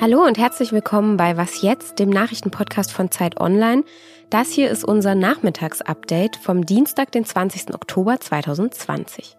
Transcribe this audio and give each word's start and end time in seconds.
Hallo 0.00 0.24
und 0.24 0.38
herzlich 0.38 0.72
willkommen 0.72 1.16
bei 1.16 1.36
Was 1.36 1.62
jetzt, 1.62 1.98
dem 1.98 2.10
Nachrichtenpodcast 2.10 2.92
von 2.92 3.10
Zeit 3.10 3.38
Online. 3.40 3.84
Das 4.30 4.50
hier 4.50 4.70
ist 4.70 4.84
unser 4.84 5.14
Nachmittagsupdate 5.14 6.36
vom 6.36 6.64
Dienstag, 6.64 7.12
den 7.12 7.24
20. 7.24 7.74
Oktober 7.74 8.18
2020. 8.20 9.36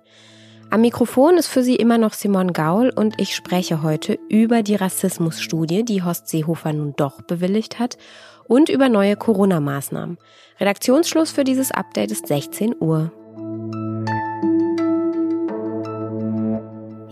Am 0.70 0.82
Mikrofon 0.82 1.38
ist 1.38 1.48
für 1.48 1.64
Sie 1.64 1.76
immer 1.76 1.98
noch 1.98 2.14
Simon 2.14 2.54
Gaul 2.54 2.94
und 2.96 3.20
ich 3.20 3.36
spreche 3.36 3.84
heute 3.84 4.20
über 4.30 4.64
die 4.64 4.76
Rassismusstudie, 4.76 5.84
die 5.84 6.04
Horst 6.04 6.28
Seehofer 6.28 6.74
nun 6.74 6.94
doch 6.96 7.22
bewilligt 7.22 7.80
hat, 7.80 7.98
und 8.48 8.70
über 8.70 8.90
neue 8.90 9.16
Corona-Maßnahmen. 9.16 10.18
Redaktionsschluss 10.60 11.32
für 11.32 11.46
dieses 11.46 11.72
Update 11.72 12.12
ist 12.12 12.28
16 12.28 12.76
Uhr. 12.80 13.12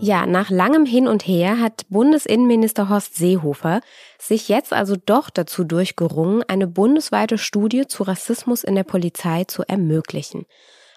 Ja, 0.02 0.24
nach 0.24 0.48
langem 0.48 0.86
Hin 0.86 1.06
und 1.06 1.26
Her 1.26 1.60
hat 1.60 1.82
Bundesinnenminister 1.90 2.88
Horst 2.88 3.16
Seehofer 3.16 3.82
sich 4.18 4.48
jetzt 4.48 4.72
also 4.72 4.96
doch 4.96 5.28
dazu 5.28 5.62
durchgerungen, 5.62 6.42
eine 6.48 6.66
bundesweite 6.66 7.36
Studie 7.36 7.86
zu 7.86 8.04
Rassismus 8.04 8.64
in 8.64 8.74
der 8.74 8.84
Polizei 8.84 9.44
zu 9.44 9.62
ermöglichen. 9.62 10.46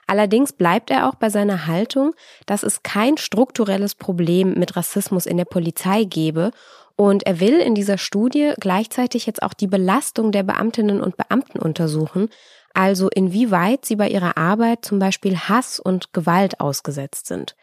Allerdings 0.08 0.54
bleibt 0.54 0.90
er 0.90 1.10
auch 1.10 1.16
bei 1.16 1.30
seiner 1.30 1.68
Haltung, 1.68 2.13
dass 2.46 2.63
es 2.63 2.82
kein 2.82 3.18
strukturelles 3.18 3.96
Problem 3.96 4.54
mit 4.54 4.77
Rassismus 4.77 5.26
in 5.26 5.35
der 5.35 5.46
Polizei 5.46 6.05
gebe 6.05 6.52
und 6.96 7.26
er 7.26 7.41
will 7.41 7.60
in 7.60 7.76
dieser 7.76 7.98
Studie 7.98 8.54
gleichzeitig 8.58 9.26
jetzt 9.26 9.44
auch 9.44 9.54
die 9.54 9.68
Belastung 9.68 10.32
der 10.32 10.44
Beamtinnen 10.44 11.02
und 11.02 11.18
Beamten 11.18 11.60
untersuchen, 11.60 12.30
also 12.74 13.10
inwieweit 13.10 13.84
sie 13.84 13.98
bei 13.98 14.08
ihrer 14.08 14.38
Arbeit 14.38 14.85
zum 14.85 14.99
Beispiel 14.99 15.38
Hass 15.38 15.77
und 15.77 16.13
Gewalt 16.13 16.62
ausgesetzt 16.62 17.27
sind. 17.27 17.55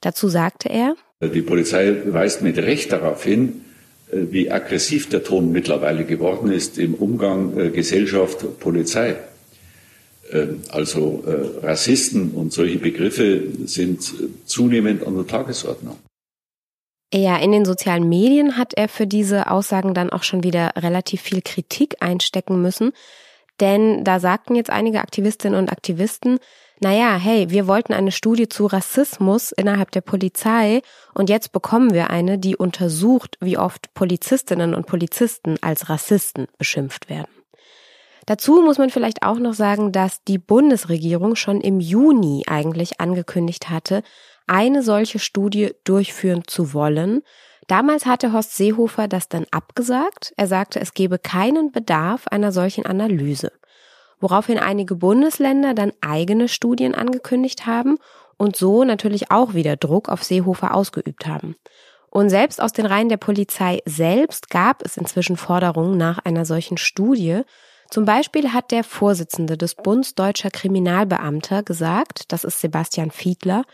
Dazu 0.00 0.28
sagte 0.28 0.68
er, 0.68 0.96
Die 1.20 1.42
Polizei 1.42 2.02
weist 2.06 2.42
mit 2.42 2.58
Recht 2.58 2.92
darauf 2.92 3.24
hin, 3.24 3.64
äh, 4.10 4.18
wie 4.30 4.50
aggressiv 4.50 5.08
der 5.08 5.24
Ton 5.24 5.52
mittlerweile 5.52 6.04
geworden 6.04 6.50
ist 6.50 6.78
im 6.78 6.94
Umgang 6.94 7.58
äh, 7.58 7.70
Gesellschaft, 7.70 8.60
Polizei. 8.60 9.16
Ähm, 10.32 10.62
also 10.70 11.24
äh, 11.26 11.66
Rassisten 11.66 12.30
und 12.32 12.52
solche 12.52 12.78
Begriffe 12.78 13.42
sind 13.64 14.12
zunehmend 14.44 15.06
an 15.06 15.16
der 15.16 15.26
Tagesordnung. 15.26 15.96
Ja, 17.12 17.38
in 17.38 17.52
den 17.52 17.64
sozialen 17.64 18.08
Medien 18.08 18.58
hat 18.58 18.74
er 18.74 18.86
für 18.86 19.06
diese 19.06 19.50
Aussagen 19.50 19.94
dann 19.94 20.10
auch 20.10 20.22
schon 20.22 20.42
wieder 20.44 20.72
relativ 20.76 21.22
viel 21.22 21.40
Kritik 21.40 21.96
einstecken 22.00 22.60
müssen. 22.60 22.92
Denn 23.60 24.04
da 24.04 24.20
sagten 24.20 24.54
jetzt 24.54 24.70
einige 24.70 25.00
Aktivistinnen 25.00 25.58
und 25.58 25.70
Aktivisten, 25.72 26.38
naja, 26.80 27.16
hey, 27.16 27.50
wir 27.50 27.66
wollten 27.66 27.92
eine 27.92 28.12
Studie 28.12 28.48
zu 28.48 28.66
Rassismus 28.66 29.50
innerhalb 29.50 29.90
der 29.90 30.00
Polizei 30.00 30.82
und 31.12 31.28
jetzt 31.28 31.50
bekommen 31.50 31.92
wir 31.92 32.10
eine, 32.10 32.38
die 32.38 32.56
untersucht, 32.56 33.36
wie 33.40 33.58
oft 33.58 33.92
Polizistinnen 33.94 34.74
und 34.74 34.86
Polizisten 34.86 35.56
als 35.60 35.88
Rassisten 35.88 36.46
beschimpft 36.56 37.08
werden. 37.08 37.32
Dazu 38.26 38.62
muss 38.62 38.78
man 38.78 38.90
vielleicht 38.90 39.22
auch 39.22 39.38
noch 39.38 39.54
sagen, 39.54 39.90
dass 39.90 40.22
die 40.22 40.38
Bundesregierung 40.38 41.34
schon 41.34 41.60
im 41.60 41.80
Juni 41.80 42.44
eigentlich 42.46 43.00
angekündigt 43.00 43.70
hatte, 43.70 44.02
eine 44.46 44.82
solche 44.82 45.18
Studie 45.18 45.70
durchführen 45.84 46.42
zu 46.46 46.74
wollen. 46.74 47.22
Damals 47.68 48.06
hatte 48.06 48.32
Horst 48.32 48.56
Seehofer 48.56 49.06
das 49.06 49.28
dann 49.28 49.46
abgesagt. 49.52 50.32
Er 50.36 50.48
sagte, 50.48 50.80
es 50.80 50.92
gebe 50.94 51.18
keinen 51.18 51.70
Bedarf 51.70 52.26
einer 52.26 52.50
solchen 52.50 52.84
Analyse 52.84 53.52
woraufhin 54.20 54.58
einige 54.58 54.96
Bundesländer 54.96 55.74
dann 55.74 55.92
eigene 56.00 56.48
Studien 56.48 56.94
angekündigt 56.94 57.66
haben 57.66 57.98
und 58.36 58.56
so 58.56 58.84
natürlich 58.84 59.30
auch 59.30 59.54
wieder 59.54 59.76
Druck 59.76 60.08
auf 60.08 60.24
Seehofer 60.24 60.74
ausgeübt 60.74 61.26
haben. 61.26 61.56
Und 62.10 62.30
selbst 62.30 62.60
aus 62.60 62.72
den 62.72 62.86
Reihen 62.86 63.10
der 63.10 63.18
Polizei 63.18 63.80
selbst 63.84 64.50
gab 64.50 64.82
es 64.84 64.96
inzwischen 64.96 65.36
Forderungen 65.36 65.98
nach 65.98 66.18
einer 66.18 66.44
solchen 66.46 66.78
Studie. 66.78 67.42
Zum 67.90 68.06
Beispiel 68.06 68.52
hat 68.52 68.70
der 68.70 68.82
Vorsitzende 68.82 69.58
des 69.58 69.74
Bundes 69.74 70.14
deutscher 70.14 70.50
Kriminalbeamter 70.50 71.62
gesagt, 71.62 72.32
das 72.32 72.44
ist 72.44 72.60
Sebastian 72.60 73.10
Fiedler, 73.10 73.64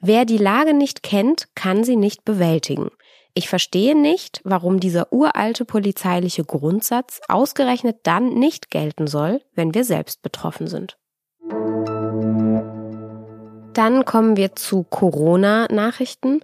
wer 0.00 0.24
die 0.24 0.38
Lage 0.38 0.74
nicht 0.74 1.02
kennt, 1.02 1.48
kann 1.54 1.84
sie 1.84 1.96
nicht 1.96 2.24
bewältigen. 2.24 2.90
Ich 3.34 3.48
verstehe 3.48 3.98
nicht, 3.98 4.42
warum 4.44 4.78
dieser 4.78 5.10
uralte 5.10 5.64
polizeiliche 5.64 6.44
Grundsatz 6.44 7.20
ausgerechnet 7.28 8.00
dann 8.02 8.34
nicht 8.34 8.70
gelten 8.70 9.06
soll, 9.06 9.40
wenn 9.54 9.72
wir 9.72 9.84
selbst 9.84 10.22
betroffen 10.22 10.66
sind. 10.66 10.98
Dann 13.72 14.04
kommen 14.04 14.36
wir 14.36 14.54
zu 14.54 14.82
Corona-Nachrichten. 14.82 16.40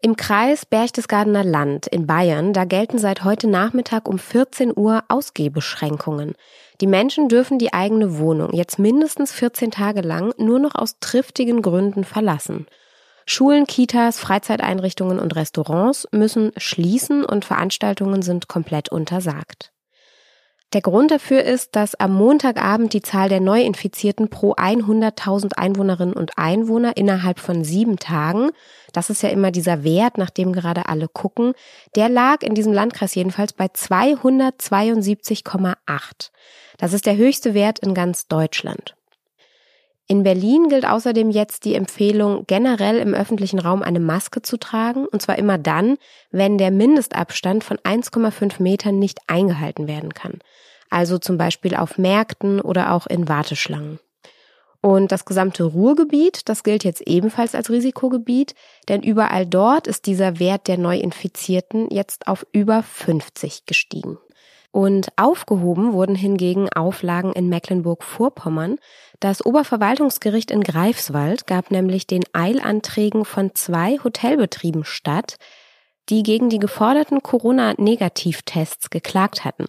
Im 0.00 0.16
Kreis 0.16 0.66
Berchtesgadener 0.66 1.44
Land 1.44 1.86
in 1.86 2.08
Bayern, 2.08 2.52
da 2.52 2.64
gelten 2.64 2.98
seit 2.98 3.22
heute 3.22 3.46
Nachmittag 3.46 4.08
um 4.08 4.18
14 4.18 4.72
Uhr 4.76 5.04
Ausgehbeschränkungen. 5.06 6.34
Die 6.80 6.88
Menschen 6.88 7.28
dürfen 7.28 7.60
die 7.60 7.72
eigene 7.72 8.18
Wohnung 8.18 8.52
jetzt 8.52 8.80
mindestens 8.80 9.30
14 9.30 9.70
Tage 9.70 10.00
lang 10.00 10.34
nur 10.38 10.58
noch 10.58 10.74
aus 10.74 10.96
triftigen 10.98 11.62
Gründen 11.62 12.02
verlassen. 12.02 12.66
Schulen, 13.26 13.66
Kitas, 13.66 14.18
Freizeiteinrichtungen 14.18 15.18
und 15.18 15.36
Restaurants 15.36 16.08
müssen 16.12 16.52
schließen 16.56 17.24
und 17.24 17.44
Veranstaltungen 17.44 18.22
sind 18.22 18.48
komplett 18.48 18.90
untersagt. 18.90 19.72
Der 20.72 20.80
Grund 20.80 21.10
dafür 21.10 21.42
ist, 21.42 21.76
dass 21.76 21.94
am 21.96 22.14
Montagabend 22.14 22.94
die 22.94 23.02
Zahl 23.02 23.28
der 23.28 23.40
Neuinfizierten 23.40 24.30
pro 24.30 24.54
100.000 24.54 25.58
Einwohnerinnen 25.58 26.14
und 26.14 26.38
Einwohner 26.38 26.96
innerhalb 26.96 27.40
von 27.40 27.62
sieben 27.62 27.98
Tagen, 27.98 28.52
das 28.94 29.10
ist 29.10 29.22
ja 29.22 29.28
immer 29.28 29.50
dieser 29.50 29.84
Wert, 29.84 30.16
nach 30.16 30.30
dem 30.30 30.54
gerade 30.54 30.88
alle 30.88 31.08
gucken, 31.08 31.52
der 31.94 32.08
lag 32.08 32.42
in 32.42 32.54
diesem 32.54 32.72
Landkreis 32.72 33.14
jedenfalls 33.14 33.52
bei 33.52 33.66
272,8. 33.66 36.30
Das 36.78 36.94
ist 36.94 37.04
der 37.04 37.16
höchste 37.16 37.52
Wert 37.52 37.80
in 37.80 37.92
ganz 37.92 38.26
Deutschland. 38.26 38.94
In 40.12 40.24
Berlin 40.24 40.68
gilt 40.68 40.84
außerdem 40.84 41.30
jetzt 41.30 41.64
die 41.64 41.74
Empfehlung, 41.74 42.44
generell 42.46 42.98
im 42.98 43.14
öffentlichen 43.14 43.58
Raum 43.58 43.82
eine 43.82 43.98
Maske 43.98 44.42
zu 44.42 44.58
tragen, 44.58 45.06
und 45.06 45.22
zwar 45.22 45.38
immer 45.38 45.56
dann, 45.56 45.96
wenn 46.30 46.58
der 46.58 46.70
Mindestabstand 46.70 47.64
von 47.64 47.78
1,5 47.78 48.60
Metern 48.62 48.98
nicht 48.98 49.20
eingehalten 49.26 49.88
werden 49.88 50.12
kann. 50.12 50.40
Also 50.90 51.16
zum 51.16 51.38
Beispiel 51.38 51.74
auf 51.74 51.96
Märkten 51.96 52.60
oder 52.60 52.92
auch 52.92 53.06
in 53.06 53.26
Warteschlangen. 53.26 54.00
Und 54.82 55.12
das 55.12 55.24
gesamte 55.24 55.64
Ruhrgebiet, 55.64 56.46
das 56.46 56.62
gilt 56.62 56.84
jetzt 56.84 57.00
ebenfalls 57.00 57.54
als 57.54 57.70
Risikogebiet, 57.70 58.54
denn 58.90 59.02
überall 59.02 59.46
dort 59.46 59.86
ist 59.86 60.04
dieser 60.04 60.38
Wert 60.38 60.68
der 60.68 60.76
Neuinfizierten 60.76 61.88
jetzt 61.90 62.28
auf 62.28 62.46
über 62.52 62.82
50 62.82 63.64
gestiegen. 63.64 64.18
Und 64.72 65.08
aufgehoben 65.16 65.92
wurden 65.92 66.14
hingegen 66.14 66.70
Auflagen 66.70 67.32
in 67.34 67.50
Mecklenburg-Vorpommern. 67.50 68.78
Das 69.20 69.44
Oberverwaltungsgericht 69.44 70.50
in 70.50 70.62
Greifswald 70.62 71.46
gab 71.46 71.70
nämlich 71.70 72.06
den 72.06 72.24
Eilanträgen 72.32 73.26
von 73.26 73.54
zwei 73.54 73.98
Hotelbetrieben 74.02 74.84
statt, 74.84 75.36
die 76.08 76.22
gegen 76.22 76.48
die 76.48 76.58
geforderten 76.58 77.22
Corona-Negativtests 77.22 78.88
geklagt 78.88 79.44
hatten. 79.44 79.66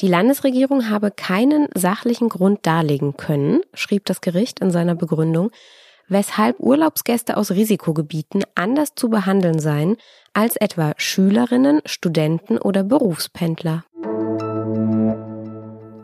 Die 0.00 0.08
Landesregierung 0.08 0.88
habe 0.88 1.10
keinen 1.10 1.68
sachlichen 1.74 2.30
Grund 2.30 2.66
darlegen 2.66 3.16
können, 3.16 3.60
schrieb 3.74 4.06
das 4.06 4.22
Gericht 4.22 4.60
in 4.60 4.70
seiner 4.70 4.94
Begründung, 4.94 5.50
weshalb 6.08 6.58
Urlaubsgäste 6.58 7.36
aus 7.36 7.50
Risikogebieten 7.50 8.44
anders 8.54 8.94
zu 8.94 9.10
behandeln 9.10 9.58
seien 9.58 9.96
als 10.32 10.56
etwa 10.56 10.94
Schülerinnen, 10.96 11.82
Studenten 11.84 12.58
oder 12.58 12.82
Berufspendler. 12.82 13.84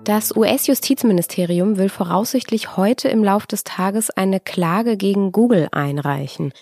Das 0.05 0.37
US-Justizministerium 0.37 1.79
will 1.79 1.89
voraussichtlich 1.89 2.77
heute 2.77 3.09
im 3.09 3.25
Lauf 3.25 3.47
des 3.47 3.65
Tages 3.65 4.11
eine 4.11 4.39
Klage 4.39 4.99
gegen 4.99 5.33
Google 5.33 5.69
einreichen. 5.73 6.53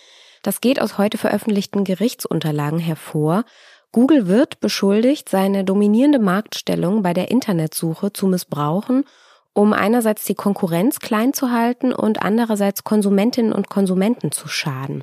Das 0.44 0.60
geht 0.60 0.80
aus 0.80 0.96
heute 0.96 1.18
veröffentlichten 1.18 1.82
Gerichtsunterlagen 1.82 2.78
hervor. 2.78 3.42
Google 3.90 4.28
wird 4.28 4.60
beschuldigt, 4.60 5.28
seine 5.28 5.64
dominierende 5.64 6.20
Marktstellung 6.20 7.02
bei 7.02 7.14
der 7.14 7.32
Internetsuche 7.32 8.12
zu 8.12 8.28
missbrauchen, 8.28 9.06
um 9.54 9.72
einerseits 9.72 10.24
die 10.24 10.36
Konkurrenz 10.36 11.00
klein 11.00 11.32
zu 11.32 11.50
halten 11.50 11.92
und 11.92 12.22
andererseits 12.22 12.84
Konsumentinnen 12.84 13.52
und 13.52 13.68
Konsumenten 13.68 14.30
zu 14.30 14.46
schaden. 14.46 15.02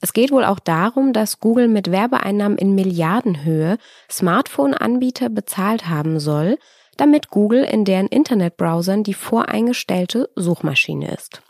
Es 0.00 0.12
geht 0.12 0.32
wohl 0.32 0.44
auch 0.44 0.58
darum, 0.58 1.12
dass 1.12 1.38
Google 1.38 1.68
mit 1.68 1.92
Werbeeinnahmen 1.92 2.58
in 2.58 2.74
Milliardenhöhe 2.74 3.78
Smartphone-Anbieter 4.10 5.28
bezahlt 5.28 5.88
haben 5.88 6.18
soll, 6.18 6.58
damit 6.96 7.30
Google 7.30 7.64
in 7.64 7.84
deren 7.84 8.06
Internetbrowsern 8.06 9.02
die 9.02 9.14
voreingestellte 9.14 10.30
Suchmaschine 10.36 11.12
ist. 11.12 11.42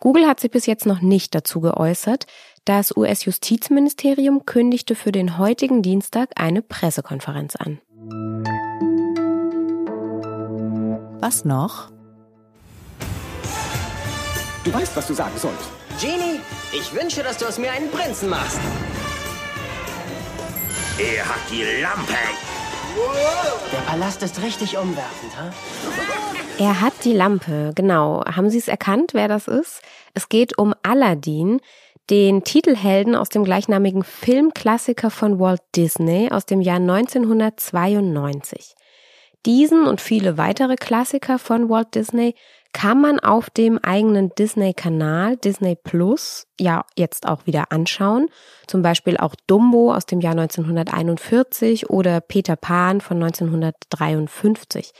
Google 0.00 0.26
hat 0.26 0.40
sich 0.40 0.50
bis 0.50 0.66
jetzt 0.66 0.86
noch 0.86 1.00
nicht 1.00 1.34
dazu 1.34 1.60
geäußert. 1.60 2.26
Das 2.64 2.96
US-Justizministerium 2.96 4.46
kündigte 4.46 4.94
für 4.94 5.10
den 5.10 5.38
heutigen 5.38 5.82
Dienstag 5.82 6.30
eine 6.36 6.62
Pressekonferenz 6.62 7.56
an. 7.56 7.80
Was 11.20 11.44
noch? 11.44 11.90
Du 14.64 14.72
weißt, 14.72 14.96
was 14.96 15.06
du 15.06 15.14
sagen 15.14 15.36
sollst. 15.36 15.68
Genie, 16.00 16.40
ich 16.72 16.94
wünsche, 16.94 17.22
dass 17.22 17.38
du 17.38 17.46
aus 17.46 17.58
mir 17.58 17.72
einen 17.72 17.90
Prinzen 17.90 18.28
machst. 18.28 18.60
Er 20.98 21.28
hat 21.28 21.40
die 21.50 21.80
Lampe. 21.80 22.14
Der 23.72 23.78
Palast 23.86 24.22
ist 24.22 24.42
richtig 24.42 24.76
umwerfend, 24.76 25.36
ha? 25.36 25.52
Er 26.58 26.80
hat 26.80 26.94
die 27.04 27.12
Lampe, 27.12 27.72
genau. 27.74 28.24
Haben 28.24 28.50
Sie 28.50 28.58
es 28.58 28.66
erkannt, 28.66 29.14
wer 29.14 29.28
das 29.28 29.46
ist? 29.46 29.80
Es 30.14 30.28
geht 30.28 30.58
um 30.58 30.74
Aladdin, 30.82 31.60
den 32.10 32.42
Titelhelden 32.42 33.14
aus 33.14 33.28
dem 33.28 33.44
gleichnamigen 33.44 34.02
Filmklassiker 34.02 35.10
von 35.10 35.38
Walt 35.38 35.62
Disney 35.76 36.28
aus 36.32 36.46
dem 36.46 36.60
Jahr 36.60 36.80
1992. 36.80 38.74
Diesen 39.46 39.86
und 39.86 40.00
viele 40.00 40.36
weitere 40.36 40.74
Klassiker 40.74 41.38
von 41.38 41.68
Walt 41.68 41.94
Disney 41.94 42.34
kann 42.72 43.00
man 43.00 43.18
auf 43.18 43.50
dem 43.50 43.78
eigenen 43.78 44.30
Disney-Kanal 44.30 45.36
Disney 45.36 45.76
Plus 45.76 46.46
ja 46.60 46.84
jetzt 46.96 47.26
auch 47.26 47.46
wieder 47.46 47.72
anschauen. 47.72 48.28
Zum 48.66 48.82
Beispiel 48.82 49.16
auch 49.16 49.34
Dumbo 49.46 49.92
aus 49.92 50.06
dem 50.06 50.20
Jahr 50.20 50.32
1941 50.32 51.90
oder 51.90 52.20
Peter 52.20 52.56
Pan 52.56 53.00
von 53.00 53.22
1953. 53.22 54.92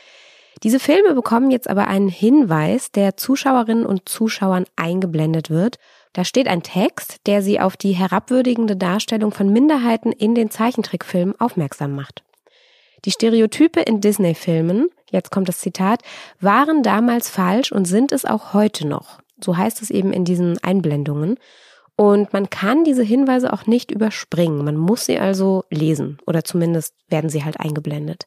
Diese 0.64 0.80
Filme 0.80 1.14
bekommen 1.14 1.50
jetzt 1.50 1.70
aber 1.70 1.86
einen 1.86 2.08
Hinweis, 2.08 2.90
der 2.90 3.16
Zuschauerinnen 3.16 3.86
und 3.86 4.08
Zuschauern 4.08 4.64
eingeblendet 4.74 5.50
wird. 5.50 5.78
Da 6.14 6.24
steht 6.24 6.48
ein 6.48 6.64
Text, 6.64 7.26
der 7.26 7.42
sie 7.42 7.60
auf 7.60 7.76
die 7.76 7.92
herabwürdigende 7.92 8.76
Darstellung 8.76 9.30
von 9.30 9.52
Minderheiten 9.52 10.10
in 10.10 10.34
den 10.34 10.50
Zeichentrickfilmen 10.50 11.38
aufmerksam 11.38 11.94
macht. 11.94 12.24
Die 13.04 13.10
Stereotype 13.10 13.80
in 13.80 14.00
Disney-Filmen, 14.00 14.88
jetzt 15.10 15.30
kommt 15.30 15.48
das 15.48 15.58
Zitat, 15.58 16.02
waren 16.40 16.82
damals 16.82 17.30
falsch 17.30 17.72
und 17.72 17.86
sind 17.86 18.12
es 18.12 18.24
auch 18.24 18.52
heute 18.52 18.86
noch. 18.86 19.20
So 19.42 19.56
heißt 19.56 19.82
es 19.82 19.90
eben 19.90 20.12
in 20.12 20.24
diesen 20.24 20.58
Einblendungen. 20.62 21.38
Und 21.96 22.32
man 22.32 22.48
kann 22.48 22.84
diese 22.84 23.02
Hinweise 23.02 23.52
auch 23.52 23.66
nicht 23.66 23.90
überspringen. 23.90 24.64
Man 24.64 24.76
muss 24.76 25.06
sie 25.06 25.18
also 25.18 25.64
lesen 25.70 26.18
oder 26.26 26.44
zumindest 26.44 26.94
werden 27.08 27.30
sie 27.30 27.44
halt 27.44 27.58
eingeblendet. 27.58 28.26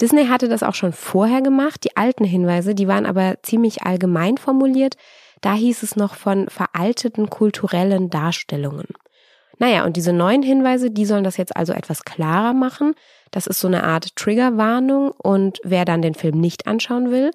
Disney 0.00 0.26
hatte 0.26 0.48
das 0.48 0.62
auch 0.62 0.74
schon 0.74 0.92
vorher 0.92 1.42
gemacht. 1.42 1.84
Die 1.84 1.96
alten 1.96 2.24
Hinweise, 2.24 2.74
die 2.74 2.88
waren 2.88 3.06
aber 3.06 3.36
ziemlich 3.42 3.82
allgemein 3.82 4.38
formuliert. 4.38 4.96
Da 5.40 5.54
hieß 5.54 5.82
es 5.82 5.96
noch 5.96 6.14
von 6.14 6.48
veralteten 6.48 7.28
kulturellen 7.28 8.08
Darstellungen. 8.08 8.86
Naja, 9.62 9.84
und 9.84 9.96
diese 9.96 10.12
neuen 10.12 10.42
Hinweise, 10.42 10.90
die 10.90 11.06
sollen 11.06 11.22
das 11.22 11.36
jetzt 11.36 11.56
also 11.56 11.72
etwas 11.72 12.04
klarer 12.04 12.52
machen. 12.52 12.96
Das 13.30 13.46
ist 13.46 13.60
so 13.60 13.68
eine 13.68 13.84
Art 13.84 14.16
Triggerwarnung 14.16 15.12
und 15.12 15.60
wer 15.62 15.84
dann 15.84 16.02
den 16.02 16.16
Film 16.16 16.40
nicht 16.40 16.66
anschauen 16.66 17.12
will, 17.12 17.30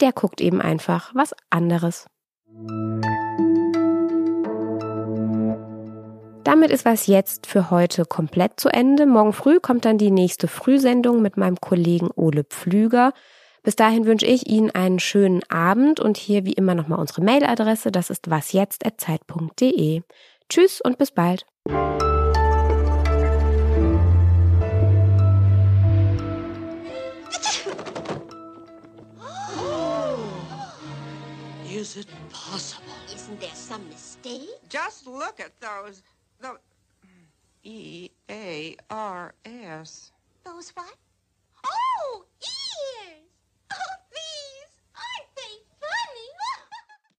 der 0.00 0.12
guckt 0.12 0.40
eben 0.40 0.60
einfach 0.60 1.12
was 1.16 1.34
anderes. 1.50 2.06
Damit 6.44 6.70
ist 6.70 6.84
was 6.84 7.08
jetzt 7.08 7.48
für 7.48 7.72
heute 7.72 8.04
komplett 8.04 8.60
zu 8.60 8.68
Ende. 8.68 9.04
Morgen 9.04 9.32
früh 9.32 9.58
kommt 9.58 9.86
dann 9.86 9.98
die 9.98 10.12
nächste 10.12 10.46
Frühsendung 10.46 11.20
mit 11.20 11.36
meinem 11.36 11.60
Kollegen 11.60 12.10
Ole 12.14 12.44
Pflüger. 12.44 13.12
Bis 13.64 13.74
dahin 13.74 14.06
wünsche 14.06 14.26
ich 14.26 14.48
Ihnen 14.48 14.70
einen 14.70 15.00
schönen 15.00 15.42
Abend 15.50 15.98
und 15.98 16.16
hier 16.16 16.44
wie 16.44 16.52
immer 16.52 16.76
nochmal 16.76 17.00
unsere 17.00 17.24
Mailadresse. 17.24 17.90
Das 17.90 18.08
ist 18.10 18.30
wasjetzt.zeit.de. 18.30 20.02
Tschüss 20.48 20.80
und 20.80 20.98
bis 20.98 21.10
bald. 21.10 21.44
Is 31.68 31.96
it 31.96 32.06
possible? 32.30 32.86
Isn't 33.12 33.40
there 33.40 33.50
some 33.54 33.88
mistake? 33.88 34.48
Just 34.68 35.06
look 35.06 35.40
at 35.40 35.52
those. 35.60 36.02
The 36.40 36.56
E 37.64 38.10
A 38.30 38.76
R 38.90 39.34
S. 39.44 40.12
Those 40.44 40.70
what? 40.70 40.94
Oh, 41.64 42.24
ears! 42.40 43.22
Oh, 43.72 43.94
these. 44.12 44.45